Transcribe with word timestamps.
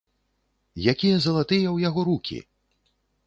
Якія 0.93 1.17
залатыя 1.25 1.63
ў 1.63 1.77
яго 1.87 2.01
рукі! 2.09 2.39